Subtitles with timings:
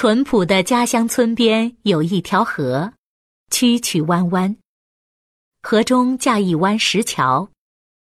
[0.00, 2.92] 淳朴的家乡村边有一条河，
[3.50, 4.56] 曲曲弯弯。
[5.60, 7.50] 河中架一弯石桥，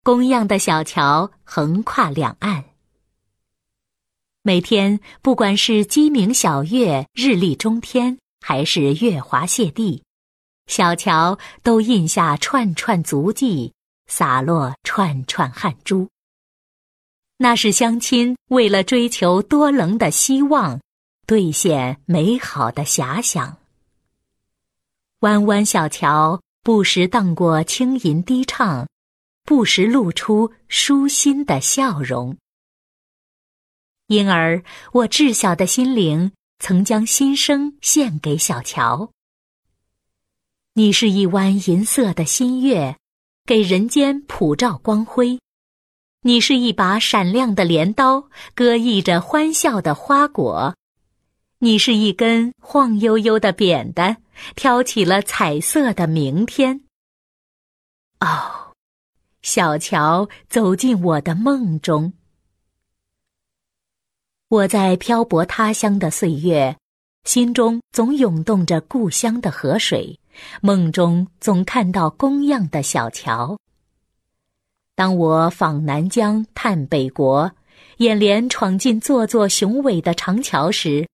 [0.03, 2.63] 工样的小桥横跨两岸。
[4.43, 10.03] 每天，不管是鸡鸣晓月、日丽中天，还是月华泻地，
[10.67, 13.73] 小桥都印下串串足迹，
[14.05, 16.07] 洒落串串汗珠。
[17.37, 20.79] 那是乡亲为了追求多棱的希望，
[21.27, 23.57] 兑现美好的遐想。
[25.19, 28.87] 弯弯小桥不时荡过轻吟低唱，
[29.43, 32.37] 不时露出舒心的笑容。
[34.07, 39.11] 因而，我稚小的心灵曾将心声献给小桥。
[40.75, 42.95] 你是一弯银色的新月，
[43.45, 45.37] 给人间普照光辉。
[46.21, 50.73] 你是一把闪亮的镰刀，割溢着欢笑的花果；
[51.59, 54.17] 你是一根晃悠悠的扁担，
[54.55, 56.81] 挑起了彩色的明天。
[58.19, 58.75] 哦，
[59.41, 62.13] 小桥走进我的梦中。
[64.49, 66.77] 我在漂泊他乡的岁月，
[67.23, 70.19] 心中总涌动着故乡的河水，
[70.61, 73.57] 梦中总看到工样的小桥。
[74.93, 77.51] 当我访南疆、探北国，
[77.97, 81.07] 眼帘闯进座座雄伟的长桥时，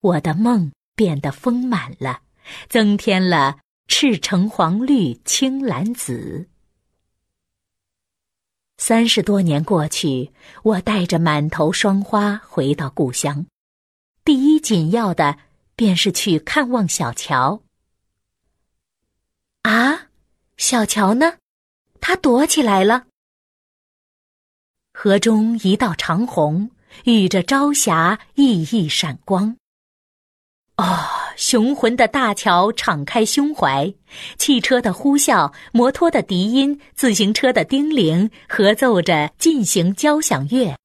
[0.00, 2.20] 我的梦变得丰满了，
[2.68, 3.58] 增添了
[3.88, 6.48] 赤橙黄绿青蓝紫。
[8.78, 13.46] 三十多年过去，我带着满头霜花回到故乡，
[14.22, 15.38] 第一紧要的
[15.74, 17.62] 便是去看望小乔。
[19.62, 20.08] 啊，
[20.56, 21.38] 小乔呢？
[22.00, 23.06] 他躲起来了。
[24.92, 26.70] 河中一道长虹，
[27.04, 29.56] 遇着朝霞熠熠闪光。
[30.76, 30.84] 哦，
[31.36, 33.92] 雄浑的大桥敞开胸怀，
[34.36, 40.76] 汽车的呼啸，摩托的笛音，自行车的叮铃，合奏着进行交响乐。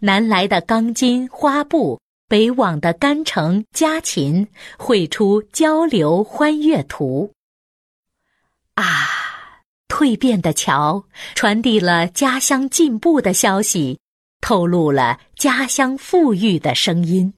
[0.00, 4.48] 南来的钢筋花布，北往的干城家禽，
[4.78, 7.30] 绘出交流欢悦图。
[8.74, 8.84] 啊！
[9.88, 11.04] 蜕变的桥，
[11.34, 13.98] 传递了家乡进步的消息，
[14.40, 17.34] 透露了家乡富裕的声音。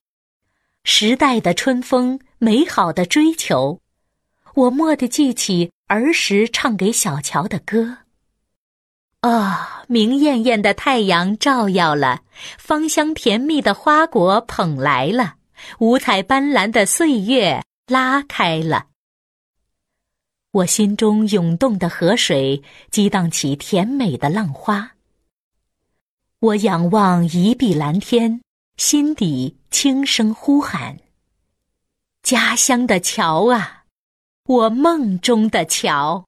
[0.84, 3.80] 时代的春风，美好的追求，
[4.54, 7.98] 我蓦地记起儿时唱给小乔的歌。
[9.20, 12.22] 啊，明艳艳的太阳照耀了，
[12.58, 15.36] 芳香甜蜜的花果捧来了，
[15.78, 18.86] 五彩斑斓的岁月拉开了。
[20.50, 22.60] 我心中涌动的河水
[22.90, 24.94] 激荡起甜美的浪花。
[26.40, 28.42] 我仰望一碧蓝天，
[28.84, 30.98] 心底轻声呼喊
[32.20, 33.84] ：“家乡的桥啊，
[34.44, 36.26] 我梦中的桥。”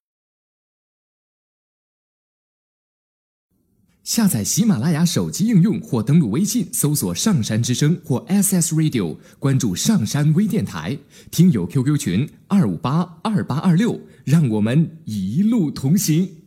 [4.05, 10.97] 下载喜马拉雅手机应用或登录微信搜索“上山之声”或 SS Radio，关注上山微电台，
[11.33, 14.01] 听友 QQ 群二五八二八二六。
[14.25, 16.44] 让我们一路同行。